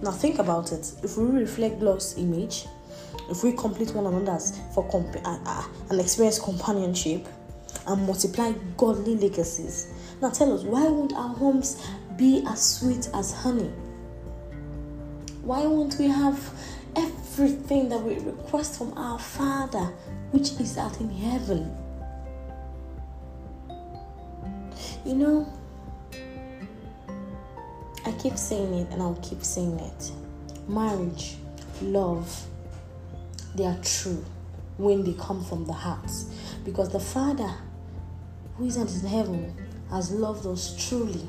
Now 0.01 0.11
think 0.11 0.39
about 0.39 0.71
it. 0.71 0.91
If 1.03 1.17
we 1.17 1.25
reflect 1.25 1.79
God's 1.79 2.17
image, 2.17 2.65
if 3.29 3.43
we 3.43 3.53
complete 3.53 3.93
one 3.95 4.05
another's 4.05 4.59
for 4.73 4.88
comp- 4.89 5.25
uh, 5.25 5.39
uh, 5.45 5.63
experience 5.99 6.39
companionship 6.39 7.27
and 7.88 8.05
multiply 8.05 8.51
godly 8.77 9.15
legacies. 9.15 9.93
Now 10.21 10.29
tell 10.29 10.53
us, 10.53 10.63
why 10.63 10.83
won't 10.83 11.13
our 11.13 11.29
homes 11.29 11.85
be 12.17 12.43
as 12.47 12.77
sweet 12.77 13.09
as 13.13 13.33
honey? 13.33 13.71
Why 15.43 15.65
won't 15.65 15.97
we 15.99 16.07
have 16.07 16.39
everything 16.95 17.89
that 17.89 18.01
we 18.01 18.17
request 18.19 18.77
from 18.77 18.97
our 18.97 19.19
Father, 19.19 19.93
which 20.31 20.51
is 20.59 20.77
out 20.77 20.99
in 20.99 21.09
heaven? 21.09 21.85
You 25.06 25.13
know, 25.13 25.54
I 28.06 28.12
keep 28.13 28.38
saying 28.38 28.74
it 28.74 28.91
and 28.91 29.02
I'll 29.04 29.20
keep 29.22 29.44
saying 29.44 29.80
it. 29.80 30.12
Marriage, 30.68 31.38
love, 31.82 32.48
they 33.54 33.65
are 33.65 33.78
true 33.84 34.26
when 34.78 35.04
they 35.04 35.13
come 35.13 35.44
from 35.46 35.65
the 35.65 35.74
heart. 35.74 36.10
Because 36.63 36.89
the 36.89 37.00
Father 37.00 37.54
who 38.58 38.65
is 38.65 38.78
in 38.78 39.08
heaven 39.08 39.54
has 39.91 40.12
loved 40.12 40.48
us 40.48 40.76
truly 40.89 41.28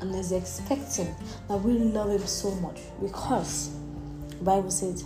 and 0.00 0.12
is 0.16 0.32
expecting 0.32 1.14
that 1.48 1.56
we 1.58 1.74
love 1.74 2.10
him 2.10 2.26
so 2.26 2.50
much 2.56 2.80
because 3.00 3.70
the 4.38 4.44
Bible 4.44 4.70
says, 4.70 5.04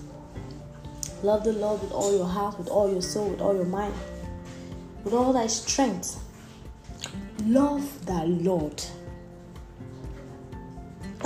Love 1.23 1.45
the 1.45 1.53
Lord 1.53 1.83
with 1.83 1.93
all 1.93 2.17
your 2.17 2.27
heart, 2.27 2.59
with 2.59 2.69
all 2.69 2.91
your 2.91 3.03
soul, 3.03 3.29
with 3.29 3.41
all 3.41 3.55
your 3.55 3.65
mind, 3.65 3.95
with 5.05 5.13
all 5.13 5.33
thy 5.33 5.47
strength. 5.47 6.23
Love 7.45 8.07
thy 8.07 8.25
Lord 8.25 8.83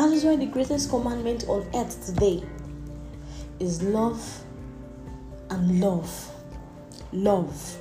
that 0.00 0.12
is 0.12 0.24
why 0.24 0.36
the 0.36 0.46
greatest 0.46 0.88
commandment 0.88 1.44
on 1.46 1.68
earth 1.74 2.06
today 2.06 2.42
is 3.58 3.82
love 3.82 4.42
and 5.50 5.78
love. 5.78 6.30
Love. 7.12 7.76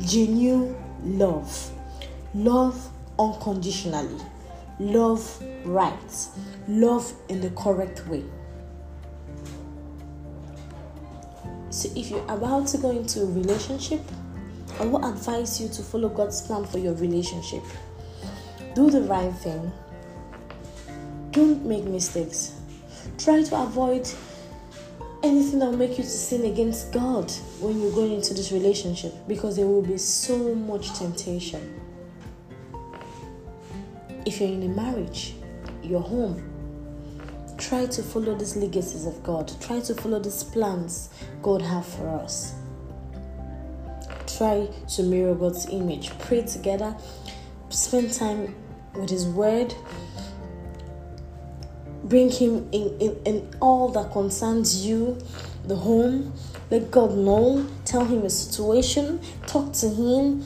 Genuine 0.00 0.74
love. 1.04 1.70
Love 2.34 2.90
unconditionally. 3.20 4.20
Love 4.80 5.42
right. 5.64 6.28
Love 6.66 7.12
in 7.28 7.40
the 7.40 7.50
correct 7.50 8.04
way. 8.08 8.24
So 11.70 11.88
if 11.94 12.10
you're 12.10 12.24
about 12.24 12.66
to 12.68 12.78
go 12.78 12.90
into 12.90 13.22
a 13.22 13.26
relationship, 13.26 14.00
I 14.80 14.86
will 14.86 15.04
advise 15.04 15.60
you 15.60 15.68
to 15.68 15.82
follow 15.82 16.08
God's 16.08 16.40
plan 16.42 16.64
for 16.64 16.78
your 16.78 16.94
relationship. 16.94 17.62
Do 18.74 18.90
the 18.90 19.02
right 19.02 19.32
thing 19.32 19.72
don't 21.38 21.64
make 21.64 21.84
mistakes. 21.84 22.54
Try 23.16 23.42
to 23.42 23.62
avoid 23.62 24.08
anything 25.22 25.60
that 25.60 25.66
will 25.66 25.76
make 25.76 25.90
you 25.90 26.04
to 26.04 26.10
sin 26.10 26.44
against 26.46 26.92
God 26.92 27.30
when 27.60 27.80
you're 27.80 27.92
going 27.92 28.12
into 28.12 28.34
this 28.34 28.50
relationship 28.50 29.14
because 29.28 29.56
there 29.56 29.66
will 29.66 29.82
be 29.82 29.98
so 29.98 30.54
much 30.54 30.92
temptation. 30.98 31.80
If 34.26 34.40
you're 34.40 34.48
in 34.48 34.64
a 34.64 34.68
marriage, 34.68 35.34
your 35.82 36.00
home, 36.00 36.42
try 37.56 37.86
to 37.86 38.02
follow 38.02 38.34
these 38.34 38.56
legacies 38.56 39.06
of 39.06 39.22
God. 39.22 39.52
Try 39.60 39.80
to 39.80 39.94
follow 39.94 40.18
these 40.18 40.42
plans 40.42 41.10
God 41.40 41.62
have 41.62 41.86
for 41.86 42.08
us. 42.08 42.57
Try 44.38 44.68
to 44.94 45.02
mirror 45.02 45.34
God's 45.34 45.68
image. 45.68 46.16
Pray 46.20 46.42
together. 46.42 46.96
Spend 47.68 48.12
time 48.14 48.54
with 48.94 49.10
His 49.10 49.26
Word 49.26 49.74
bring 52.08 52.30
him 52.30 52.68
in, 52.72 52.96
in, 52.98 53.20
in 53.24 53.50
all 53.60 53.88
that 53.90 54.10
concerns 54.12 54.86
you, 54.86 55.18
the 55.66 55.76
home. 55.76 56.32
Let 56.70 56.90
God 56.90 57.16
know. 57.16 57.66
Tell 57.84 58.04
him 58.04 58.24
a 58.24 58.30
situation. 58.30 59.20
Talk 59.46 59.72
to 59.74 59.88
him. 59.88 60.44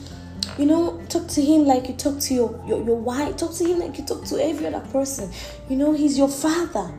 You 0.57 0.65
know, 0.65 1.01
talk 1.09 1.27
to 1.29 1.41
him 1.41 1.65
like 1.65 1.87
you 1.87 1.95
talk 1.95 2.19
to 2.19 2.33
your, 2.33 2.63
your, 2.67 2.83
your 2.83 2.95
wife. 2.95 3.37
Talk 3.37 3.53
to 3.55 3.65
him 3.65 3.79
like 3.79 3.97
you 3.97 4.05
talk 4.05 4.25
to 4.25 4.43
every 4.43 4.67
other 4.67 4.85
person. 4.91 5.31
You 5.69 5.77
know, 5.77 5.93
he's 5.93 6.17
your 6.17 6.29
father. 6.29 6.93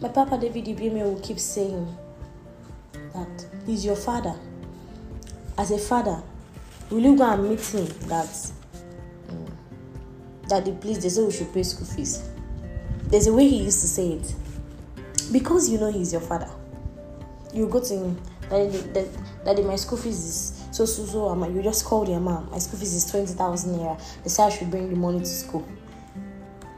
My 0.00 0.08
Papa 0.08 0.38
David 0.38 0.66
Ibiyeomie 0.66 1.02
will 1.02 1.20
keep 1.20 1.38
saying 1.38 1.96
that 3.14 3.46
he's 3.66 3.84
your 3.84 3.96
father. 3.96 4.34
As 5.56 5.70
a 5.70 5.78
father, 5.78 6.22
will 6.90 7.00
you 7.00 7.16
go 7.16 7.24
and 7.24 7.48
meet 7.48 7.60
him 7.60 7.86
that 8.08 8.50
um, 9.28 9.46
that 10.48 10.64
the 10.64 10.72
please 10.72 11.02
they 11.02 11.08
say 11.08 11.22
we 11.24 11.32
should 11.32 11.52
pay 11.52 11.62
school 11.62 11.86
fees? 11.86 12.28
There's 13.04 13.26
a 13.26 13.32
way 13.32 13.48
he 13.48 13.64
used 13.64 13.80
to 13.82 13.86
say 13.86 14.12
it. 14.12 14.34
Because 15.32 15.68
you 15.70 15.78
know 15.78 15.90
he's 15.90 16.12
your 16.12 16.20
father, 16.20 16.50
you 17.52 17.68
go 17.68 17.80
to 17.80 17.94
him, 17.94 18.20
Daddy, 18.50 18.82
daddy, 18.92 19.08
daddy 19.44 19.62
my 19.62 19.76
school 19.76 19.96
fees 19.98 20.18
is 20.18 20.66
so 20.70 20.84
so 20.84 21.04
so. 21.04 21.28
Um, 21.28 21.54
you 21.54 21.62
just 21.62 21.84
call 21.84 22.08
your 22.08 22.20
mom. 22.20 22.50
My 22.50 22.58
school 22.58 22.78
fees 22.78 22.94
is 22.94 23.10
20,000 23.10 23.74
naira. 23.74 23.98
They 24.22 24.28
say 24.28 24.42
I 24.42 24.50
should 24.50 24.70
bring 24.70 24.90
the 24.90 24.96
money 24.96 25.20
to 25.20 25.26
school. 25.26 25.66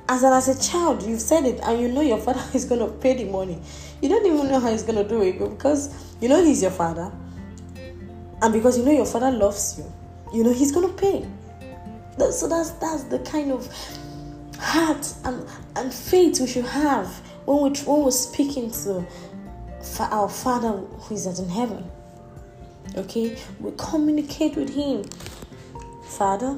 as 0.09 0.23
an 0.23 0.33
as 0.33 0.49
a 0.49 0.71
child, 0.71 1.03
you've 1.03 1.21
said 1.21 1.45
it, 1.45 1.61
and 1.63 1.81
you 1.81 1.89
know 1.89 2.01
your 2.03 2.19
father 2.27 2.43
is 2.55 2.65
gonna 2.65 2.89
pay 2.89 3.15
the 3.15 3.25
money. 3.25 3.61
You 4.01 4.09
don't 4.09 4.27
even 4.27 4.49
know 4.49 4.61
how 4.61 4.71
he's 4.71 4.85
gonna 4.85 5.09
do 5.09 5.23
it, 5.23 5.39
because 5.39 5.93
you 6.21 6.29
know 6.29 6.45
he's 6.45 6.63
your 6.63 6.71
father, 6.71 7.11
and 8.43 8.53
because 8.53 8.79
you 8.79 8.85
know 8.85 8.93
your 8.93 9.07
father 9.07 9.31
loves 9.31 9.79
you, 9.79 9.93
you 10.33 10.45
know 10.45 10.53
he's 10.53 10.73
gonna 10.73 10.93
pay. 10.93 11.27
So 12.31 12.49
that's 12.49 12.71
that's 12.73 13.05
the 13.05 13.19
kind 13.21 13.53
of 13.53 13.69
heart 14.59 15.07
and, 15.25 15.47
and 15.77 15.93
faith 15.93 16.41
we 16.41 16.47
should 16.47 16.65
have 16.65 17.07
when 17.45 17.63
we 17.63 17.79
when 17.81 18.05
we're 18.05 18.11
speaking 18.11 18.71
to 18.71 19.07
our 20.01 20.29
Father 20.29 20.73
who 20.73 21.15
is 21.15 21.39
in 21.39 21.49
heaven. 21.49 21.89
Okay, 22.97 23.37
we 23.61 23.73
communicate 23.77 24.57
with 24.57 24.75
Him. 24.75 25.05
Father, 26.05 26.57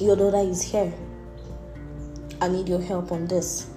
your 0.00 0.16
daughter 0.16 0.48
is 0.48 0.62
here. 0.62 0.92
I 2.40 2.48
need 2.48 2.68
your 2.68 2.80
help 2.80 3.12
on 3.12 3.26
this. 3.26 3.68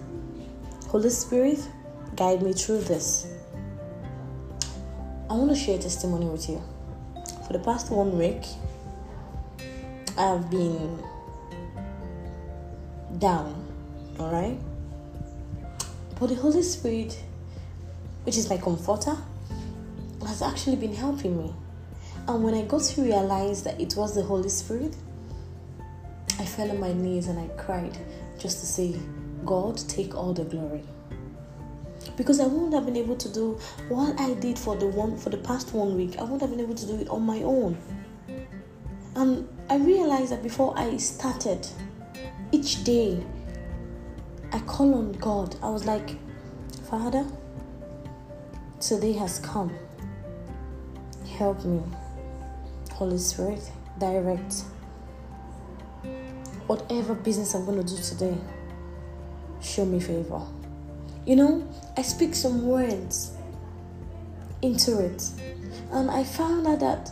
Holy 0.87 1.09
Spirit, 1.09 1.59
guide 2.15 2.41
me 2.41 2.53
through 2.53 2.81
this. 2.81 3.27
I 5.29 5.33
want 5.33 5.49
to 5.49 5.55
share 5.55 5.77
testimony 5.77 6.25
with 6.25 6.49
you. 6.49 6.63
For 7.45 7.53
the 7.53 7.59
past 7.59 7.91
one 7.91 8.17
week, 8.17 8.43
I 10.17 10.21
have 10.21 10.49
been 10.49 11.03
down, 13.19 13.63
all 14.19 14.31
right? 14.31 14.57
But 16.19 16.29
the 16.29 16.35
Holy 16.35 16.63
Spirit, 16.63 17.21
which 18.23 18.37
is 18.37 18.49
my 18.49 18.57
comforter, 18.57 19.15
has 20.25 20.41
actually 20.41 20.77
been 20.77 20.95
helping 20.95 21.37
me. 21.37 21.53
And 22.27 22.43
when 22.43 22.55
I 22.55 22.63
got 22.63 22.81
to 22.81 23.01
realize 23.01 23.61
that 23.63 23.79
it 23.79 23.95
was 23.95 24.15
the 24.15 24.23
Holy 24.23 24.49
Spirit, 24.49 24.95
I 26.39 26.45
fell 26.45 26.71
on 26.71 26.79
my 26.79 26.93
knees 26.93 27.27
and 27.27 27.37
I 27.37 27.47
cried 27.61 27.95
just 28.39 28.59
to 28.61 28.65
say, 28.65 28.95
God, 29.45 29.77
take 29.87 30.15
all 30.15 30.33
the 30.33 30.45
glory. 30.45 30.83
Because 32.17 32.39
I 32.39 32.47
wouldn't 32.47 32.73
have 32.73 32.85
been 32.85 32.97
able 32.97 33.15
to 33.17 33.29
do 33.29 33.59
what 33.89 34.19
I 34.19 34.33
did 34.35 34.57
for 34.57 34.75
the 34.75 34.87
one 34.87 35.17
for 35.17 35.29
the 35.29 35.37
past 35.37 35.73
one 35.73 35.95
week. 35.95 36.17
I 36.17 36.23
wouldn't 36.23 36.41
have 36.41 36.49
been 36.49 36.59
able 36.59 36.75
to 36.75 36.85
do 36.85 36.95
it 36.99 37.09
on 37.09 37.23
my 37.23 37.41
own. 37.43 37.77
And 39.15 39.47
I 39.69 39.77
realized 39.77 40.31
that 40.31 40.43
before 40.43 40.77
I 40.77 40.97
started, 40.97 41.67
each 42.51 42.83
day 42.83 43.23
I 44.51 44.59
call 44.59 44.93
on 44.95 45.13
God. 45.13 45.55
I 45.61 45.69
was 45.69 45.85
like, 45.85 46.17
Father, 46.89 47.25
today 48.79 49.13
has 49.13 49.39
come. 49.39 49.73
Help 51.37 51.65
me. 51.65 51.81
Holy 52.93 53.17
Spirit, 53.17 53.69
direct 53.99 54.63
whatever 56.67 57.13
business 57.13 57.53
I'm 57.53 57.65
going 57.65 57.83
to 57.83 57.95
do 57.95 58.01
today, 58.01 58.37
show 59.61 59.85
me 59.85 59.99
favor. 59.99 60.41
You 61.25 61.35
know, 61.35 61.67
I 61.97 62.03
speak 62.03 62.35
some 62.35 62.67
words 62.67 63.31
into 64.61 65.03
it, 65.03 65.23
and 65.91 66.11
I 66.11 66.23
found 66.23 66.67
out 66.67 66.79
that 66.81 67.11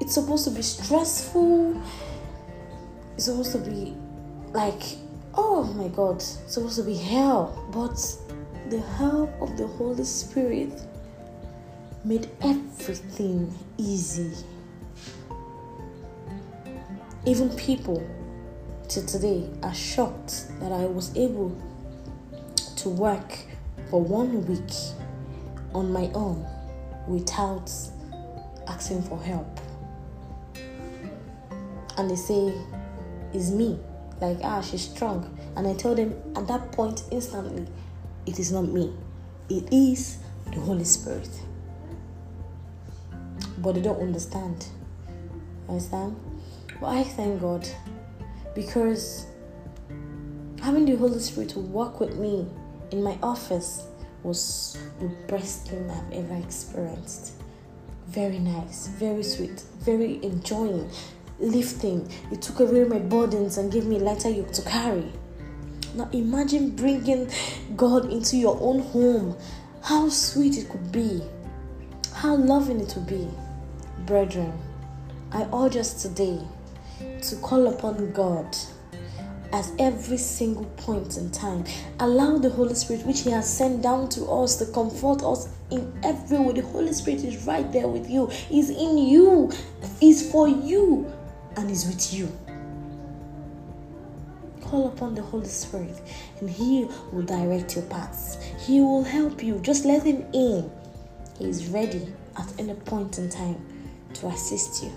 it's 0.00 0.14
supposed 0.14 0.44
to 0.44 0.50
be 0.52 0.62
stressful, 0.62 1.82
it's 3.16 3.24
supposed 3.24 3.52
to 3.52 3.58
be 3.58 3.96
like, 4.52 4.82
oh 5.34 5.64
my 5.64 5.88
god, 5.88 6.16
it's 6.16 6.38
supposed 6.46 6.76
to 6.76 6.84
be 6.84 6.94
hell, 6.94 7.68
but 7.72 7.98
the 8.70 8.80
help 8.96 9.30
of 9.42 9.56
the 9.56 9.66
Holy 9.66 10.04
Spirit 10.04 10.80
made 12.04 12.28
everything 12.40 13.52
easy. 13.78 14.32
Even 17.26 17.50
people 17.56 18.00
till 18.86 19.04
today 19.06 19.50
are 19.64 19.74
shocked 19.74 20.46
that 20.60 20.70
I 20.70 20.86
was 20.86 21.16
able 21.16 21.50
to 22.78 22.88
work 22.88 23.36
for 23.90 24.00
one 24.00 24.46
week 24.46 24.72
on 25.74 25.92
my 25.92 26.10
own 26.14 26.46
without 27.06 27.70
asking 28.66 29.02
for 29.02 29.20
help. 29.20 29.60
And 31.96 32.10
they 32.10 32.16
say, 32.16 32.54
It's 33.32 33.50
me. 33.50 33.78
Like, 34.20 34.38
ah, 34.42 34.60
she's 34.60 34.88
strong. 34.88 35.36
And 35.56 35.66
I 35.66 35.74
tell 35.74 35.94
them 35.94 36.14
at 36.36 36.46
that 36.48 36.72
point 36.72 37.02
instantly, 37.10 37.66
it 38.26 38.38
is 38.38 38.52
not 38.52 38.62
me, 38.62 38.92
it 39.48 39.72
is 39.72 40.18
the 40.52 40.60
Holy 40.60 40.84
Spirit. 40.84 41.30
But 43.58 43.74
they 43.74 43.80
don't 43.80 44.00
understand. 44.00 44.66
Understand? 45.68 46.16
But 46.80 46.88
I 46.88 47.04
thank 47.04 47.40
God 47.40 47.68
because 48.54 49.26
having 50.62 50.84
the 50.84 50.96
Holy 50.96 51.18
Spirit 51.18 51.50
to 51.50 51.60
work 51.60 52.00
with 52.00 52.16
me 52.16 52.46
in 52.90 53.02
my 53.02 53.18
office 53.22 53.86
was 54.22 54.78
the 55.00 55.08
best 55.26 55.68
thing 55.68 55.90
I've 55.90 56.12
ever 56.12 56.34
experienced. 56.34 57.34
Very 58.08 58.38
nice, 58.38 58.88
very 58.88 59.22
sweet, 59.22 59.62
very 59.80 60.22
enjoying, 60.24 60.90
lifting. 61.38 62.10
It 62.32 62.42
took 62.42 62.60
away 62.60 62.84
my 62.84 62.98
burdens 62.98 63.58
and 63.58 63.70
gave 63.70 63.86
me 63.86 63.98
lighter 63.98 64.30
yoke 64.30 64.52
to 64.52 64.62
carry. 64.62 65.12
Now 65.94 66.08
imagine 66.12 66.70
bringing 66.70 67.30
God 67.76 68.10
into 68.10 68.36
your 68.36 68.58
own 68.60 68.80
home. 68.80 69.36
How 69.82 70.08
sweet 70.08 70.58
it 70.58 70.68
could 70.68 70.90
be. 70.90 71.22
How 72.14 72.34
loving 72.34 72.80
it 72.80 72.94
would 72.96 73.06
be. 73.06 73.28
Brethren, 74.06 74.52
I 75.32 75.46
urge 75.52 75.76
us 75.76 76.02
today 76.02 76.40
to 77.22 77.36
call 77.36 77.68
upon 77.68 78.12
God 78.12 78.56
at 79.52 79.70
every 79.78 80.18
single 80.18 80.66
point 80.76 81.16
in 81.16 81.30
time. 81.30 81.64
Allow 82.00 82.38
the 82.38 82.50
Holy 82.50 82.74
Spirit, 82.74 83.06
which 83.06 83.20
He 83.20 83.30
has 83.30 83.52
sent 83.52 83.82
down 83.82 84.08
to 84.10 84.24
us, 84.26 84.56
to 84.56 84.66
comfort 84.66 85.22
us 85.22 85.48
in 85.70 85.92
every 86.02 86.38
way. 86.38 86.52
The 86.52 86.62
Holy 86.62 86.92
Spirit 86.92 87.24
is 87.24 87.44
right 87.46 87.70
there 87.72 87.88
with 87.88 88.08
you, 88.10 88.26
He's 88.26 88.70
in 88.70 88.98
you, 88.98 89.50
He's 90.00 90.30
for 90.30 90.48
you, 90.48 91.10
and 91.56 91.70
is 91.70 91.86
with 91.86 92.12
you. 92.12 92.30
Call 94.60 94.88
upon 94.88 95.14
the 95.14 95.22
Holy 95.22 95.48
Spirit, 95.48 96.00
and 96.40 96.50
He 96.50 96.86
will 97.12 97.22
direct 97.22 97.74
your 97.74 97.84
paths. 97.86 98.36
He 98.66 98.80
will 98.80 99.04
help 99.04 99.42
you. 99.42 99.58
Just 99.60 99.84
let 99.84 100.04
Him 100.04 100.26
in. 100.34 100.70
He 101.38 101.48
is 101.48 101.68
ready 101.68 102.12
at 102.36 102.52
any 102.58 102.74
point 102.74 103.18
in 103.18 103.30
time 103.30 103.64
to 104.14 104.26
assist 104.28 104.82
you 104.82 104.92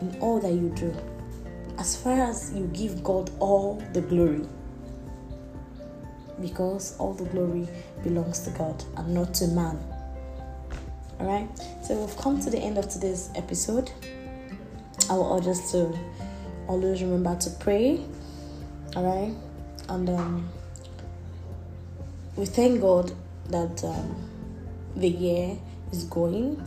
in 0.00 0.16
all 0.20 0.40
that 0.40 0.52
you 0.52 0.68
do 0.70 0.94
as 1.78 1.96
far 1.96 2.20
as 2.20 2.52
you 2.54 2.66
give 2.72 3.02
God 3.02 3.30
all 3.38 3.82
the 3.92 4.00
glory. 4.00 4.46
Because 6.40 6.96
all 6.98 7.14
the 7.14 7.24
glory 7.24 7.68
belongs 8.02 8.40
to 8.40 8.50
God 8.50 8.82
and 8.96 9.14
not 9.14 9.34
to 9.34 9.46
man. 9.48 9.78
Alright, 11.20 11.48
so 11.82 11.94
we've 11.94 12.16
come 12.16 12.40
to 12.40 12.50
the 12.50 12.58
end 12.58 12.78
of 12.78 12.88
today's 12.88 13.30
episode. 13.36 13.92
I 15.08 15.14
will 15.14 15.36
urge 15.36 15.46
us 15.46 15.70
to 15.72 15.96
always 16.66 17.02
remember 17.02 17.36
to 17.36 17.50
pray. 17.50 18.04
Alright, 18.96 19.34
and 19.88 20.10
um, 20.10 20.48
we 22.36 22.46
thank 22.46 22.80
God 22.80 23.12
that 23.50 23.84
um, 23.84 24.16
the 24.96 25.08
year 25.08 25.56
is 25.92 26.04
going, 26.04 26.60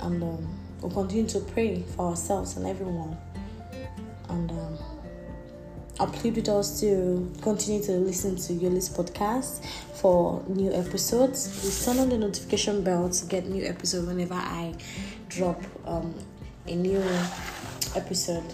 and 0.00 0.22
um, 0.22 0.58
we'll 0.80 0.90
continue 0.90 1.28
to 1.28 1.40
pray 1.40 1.82
for 1.82 2.10
ourselves 2.10 2.56
and 2.56 2.66
everyone 2.66 3.16
and 4.36 4.50
um, 4.50 4.78
I 5.98 6.06
plead 6.06 6.36
with 6.36 6.48
us 6.48 6.78
to 6.80 7.32
continue 7.40 7.82
to 7.84 7.92
listen 7.92 8.36
to 8.36 8.52
Yoli's 8.52 8.90
podcast 8.90 9.64
for 9.94 10.44
new 10.46 10.72
episodes. 10.72 11.48
Please 11.60 11.84
turn 11.84 11.98
on 11.98 12.10
the 12.10 12.18
notification 12.18 12.84
bell 12.84 13.08
to 13.08 13.26
get 13.26 13.46
new 13.46 13.64
episodes 13.64 14.06
whenever 14.06 14.34
I 14.34 14.74
drop 15.28 15.62
um, 15.86 16.14
a 16.66 16.74
new 16.74 17.02
episode. 17.94 18.44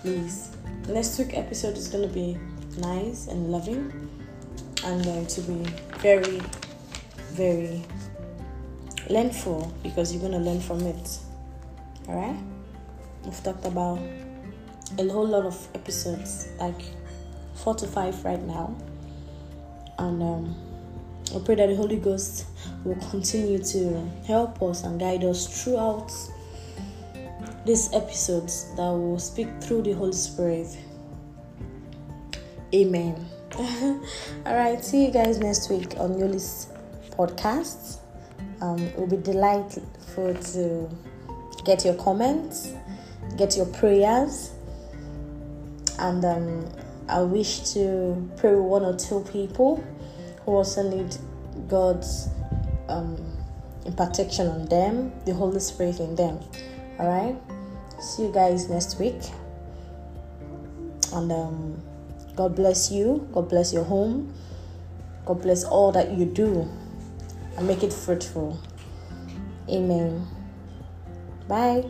Please. 0.00 0.50
Next 0.88 1.18
week 1.18 1.36
episode 1.36 1.76
is 1.76 1.88
gonna 1.88 2.08
be 2.08 2.38
nice 2.78 3.26
and 3.28 3.52
loving, 3.52 3.92
and 4.84 5.04
going 5.04 5.26
to 5.26 5.40
be 5.42 5.70
very, 5.98 6.40
very 7.32 7.84
learnful 9.10 9.70
because 9.82 10.14
you're 10.14 10.22
gonna 10.22 10.42
learn 10.42 10.60
from 10.60 10.80
it. 10.86 11.18
All 12.08 12.16
right. 12.16 12.40
We've 13.22 13.42
talked 13.44 13.66
about 13.66 14.00
a 14.98 15.08
whole 15.08 15.26
lot 15.26 15.44
of 15.44 15.68
episodes, 15.74 16.48
like 16.58 16.80
four 17.54 17.74
to 17.74 17.86
five 17.86 18.24
right 18.24 18.42
now. 18.42 18.76
And 19.98 20.22
um, 20.22 20.56
I 21.34 21.38
pray 21.44 21.54
that 21.56 21.68
the 21.68 21.76
Holy 21.76 21.96
Ghost 21.96 22.46
will 22.84 22.96
continue 23.10 23.58
to 23.58 24.10
help 24.26 24.62
us 24.62 24.84
and 24.84 24.98
guide 24.98 25.24
us 25.24 25.62
throughout 25.62 26.12
these 27.64 27.92
episodes 27.92 28.74
that 28.76 28.88
will 28.88 29.18
speak 29.18 29.48
through 29.60 29.82
the 29.82 29.92
Holy 29.92 30.12
Spirit. 30.12 30.76
Amen. 32.74 33.26
All 33.58 34.54
right, 34.56 34.82
see 34.82 35.04
you 35.04 35.10
guys 35.10 35.38
next 35.38 35.70
week 35.70 35.94
on 35.98 36.18
Yoli's 36.18 36.68
podcast. 37.10 37.98
Um, 38.60 38.78
it 38.78 38.98
will 38.98 39.06
be 39.06 39.16
delightful 39.16 40.34
to 40.34 40.90
get 41.64 41.84
your 41.84 41.94
comments, 41.94 42.72
get 43.36 43.56
your 43.56 43.66
prayers 43.66 44.52
and 46.00 46.24
um, 46.24 46.68
I 47.08 47.20
wish 47.20 47.72
to 47.74 48.30
pray 48.36 48.54
with 48.54 48.64
one 48.64 48.84
or 48.84 48.96
two 48.96 49.24
people 49.30 49.84
who 50.44 50.52
also 50.52 50.88
need 50.88 51.16
God's 51.68 52.28
um, 52.88 53.16
protection 53.96 54.48
on 54.48 54.66
them, 54.66 55.12
the 55.26 55.34
Holy 55.34 55.60
Spirit 55.60 56.00
in 56.00 56.16
them. 56.16 56.40
All 56.98 57.08
right. 57.08 57.36
See 58.00 58.24
you 58.24 58.32
guys 58.32 58.68
next 58.68 58.98
week. 58.98 59.20
And 61.12 61.30
um, 61.30 61.82
God 62.34 62.56
bless 62.56 62.90
you. 62.90 63.28
God 63.32 63.48
bless 63.48 63.72
your 63.72 63.84
home. 63.84 64.32
God 65.26 65.42
bless 65.42 65.64
all 65.64 65.92
that 65.92 66.12
you 66.12 66.24
do 66.24 66.68
and 67.56 67.66
make 67.66 67.82
it 67.82 67.92
fruitful. 67.92 68.58
Amen. 69.68 70.26
Bye. 71.46 71.84